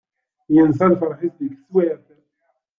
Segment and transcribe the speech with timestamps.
[0.53, 2.05] Yensa lferḥ-is deg teswiεt.